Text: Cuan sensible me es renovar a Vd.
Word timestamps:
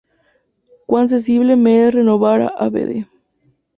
Cuan 0.87 1.07
sensible 1.09 1.55
me 1.55 1.85
es 1.87 1.93
renovar 1.93 2.51
a 2.57 2.69
Vd. 2.69 3.05